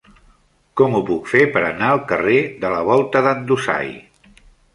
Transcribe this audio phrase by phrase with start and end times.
[0.79, 3.95] Com ho puc fer per anar al carrer de la Volta d'en Dusai?